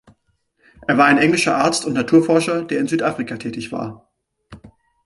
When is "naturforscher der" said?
1.93-2.79